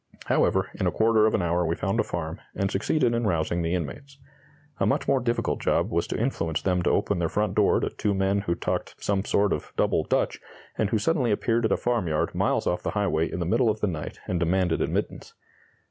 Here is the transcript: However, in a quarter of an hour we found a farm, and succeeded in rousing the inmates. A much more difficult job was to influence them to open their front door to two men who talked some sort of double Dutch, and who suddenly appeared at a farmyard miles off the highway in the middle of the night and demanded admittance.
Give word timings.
However, 0.25 0.71
in 0.73 0.87
a 0.87 0.91
quarter 0.91 1.27
of 1.27 1.35
an 1.35 1.43
hour 1.43 1.63
we 1.63 1.75
found 1.75 1.99
a 1.99 2.03
farm, 2.03 2.41
and 2.55 2.71
succeeded 2.71 3.13
in 3.13 3.27
rousing 3.27 3.61
the 3.61 3.75
inmates. 3.75 4.17
A 4.79 4.87
much 4.87 5.07
more 5.07 5.19
difficult 5.19 5.61
job 5.61 5.91
was 5.91 6.07
to 6.07 6.17
influence 6.19 6.63
them 6.63 6.81
to 6.81 6.89
open 6.89 7.19
their 7.19 7.29
front 7.29 7.53
door 7.53 7.79
to 7.79 7.91
two 7.91 8.15
men 8.15 8.39
who 8.39 8.55
talked 8.55 8.95
some 8.97 9.23
sort 9.23 9.53
of 9.53 9.71
double 9.77 10.03
Dutch, 10.03 10.39
and 10.75 10.89
who 10.89 10.97
suddenly 10.97 11.29
appeared 11.29 11.65
at 11.65 11.71
a 11.71 11.77
farmyard 11.77 12.33
miles 12.33 12.65
off 12.65 12.81
the 12.81 12.89
highway 12.97 13.31
in 13.31 13.37
the 13.39 13.45
middle 13.45 13.69
of 13.69 13.79
the 13.79 13.85
night 13.85 14.19
and 14.27 14.39
demanded 14.39 14.81
admittance. 14.81 15.35